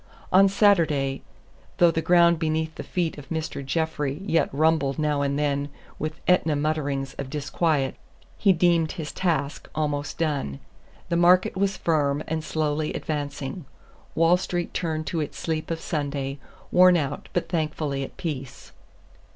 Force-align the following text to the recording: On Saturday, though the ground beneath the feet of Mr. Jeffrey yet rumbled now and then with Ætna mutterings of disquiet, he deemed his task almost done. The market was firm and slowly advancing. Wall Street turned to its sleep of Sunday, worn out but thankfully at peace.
On 0.33 0.49
Saturday, 0.49 1.21
though 1.77 1.91
the 1.91 2.01
ground 2.01 2.39
beneath 2.39 2.73
the 2.73 2.81
feet 2.81 3.19
of 3.19 3.29
Mr. 3.29 3.63
Jeffrey 3.63 4.19
yet 4.25 4.49
rumbled 4.51 4.97
now 4.97 5.21
and 5.21 5.37
then 5.37 5.69
with 5.99 6.25
Ætna 6.25 6.59
mutterings 6.59 7.13
of 7.19 7.29
disquiet, 7.29 7.93
he 8.35 8.51
deemed 8.51 8.93
his 8.93 9.11
task 9.11 9.69
almost 9.75 10.17
done. 10.17 10.59
The 11.09 11.17
market 11.17 11.55
was 11.55 11.77
firm 11.77 12.23
and 12.27 12.43
slowly 12.43 12.93
advancing. 12.95 13.65
Wall 14.15 14.37
Street 14.37 14.73
turned 14.73 15.05
to 15.05 15.19
its 15.19 15.37
sleep 15.37 15.69
of 15.69 15.79
Sunday, 15.79 16.39
worn 16.71 16.97
out 16.97 17.29
but 17.31 17.47
thankfully 17.47 18.03
at 18.03 18.17
peace. 18.17 18.71